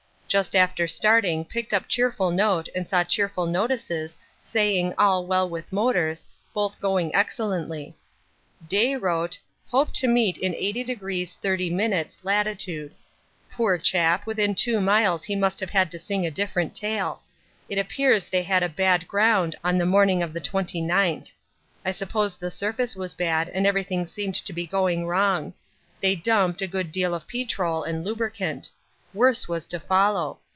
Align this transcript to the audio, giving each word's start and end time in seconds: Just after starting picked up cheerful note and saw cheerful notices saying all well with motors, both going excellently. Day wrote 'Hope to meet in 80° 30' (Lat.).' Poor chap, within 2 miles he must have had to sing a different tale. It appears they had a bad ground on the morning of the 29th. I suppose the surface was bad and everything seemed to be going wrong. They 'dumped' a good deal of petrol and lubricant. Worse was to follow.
Just 0.31 0.55
after 0.55 0.87
starting 0.87 1.43
picked 1.43 1.73
up 1.73 1.89
cheerful 1.89 2.31
note 2.31 2.69
and 2.73 2.87
saw 2.87 3.03
cheerful 3.03 3.45
notices 3.45 4.17
saying 4.41 4.93
all 4.97 5.25
well 5.25 5.49
with 5.49 5.73
motors, 5.73 6.25
both 6.53 6.79
going 6.79 7.13
excellently. 7.13 7.97
Day 8.65 8.95
wrote 8.95 9.37
'Hope 9.71 9.93
to 9.95 10.07
meet 10.07 10.37
in 10.37 10.53
80° 10.53 11.33
30' 11.35 11.69
(Lat.).' 12.23 12.91
Poor 13.51 13.77
chap, 13.77 14.25
within 14.25 14.55
2 14.55 14.79
miles 14.79 15.25
he 15.25 15.35
must 15.35 15.59
have 15.59 15.71
had 15.71 15.91
to 15.91 15.99
sing 15.99 16.25
a 16.25 16.31
different 16.31 16.73
tale. 16.73 17.21
It 17.67 17.77
appears 17.77 18.29
they 18.29 18.43
had 18.43 18.63
a 18.63 18.69
bad 18.69 19.09
ground 19.09 19.57
on 19.65 19.77
the 19.77 19.85
morning 19.85 20.23
of 20.23 20.31
the 20.31 20.39
29th. 20.39 21.33
I 21.83 21.91
suppose 21.91 22.37
the 22.37 22.49
surface 22.49 22.95
was 22.95 23.13
bad 23.13 23.49
and 23.49 23.67
everything 23.67 24.05
seemed 24.05 24.35
to 24.35 24.53
be 24.53 24.65
going 24.65 25.05
wrong. 25.07 25.55
They 25.99 26.15
'dumped' 26.15 26.61
a 26.61 26.67
good 26.67 26.93
deal 26.93 27.13
of 27.13 27.27
petrol 27.27 27.83
and 27.83 28.05
lubricant. 28.05 28.69
Worse 29.13 29.45
was 29.45 29.67
to 29.67 29.77
follow. 29.77 30.39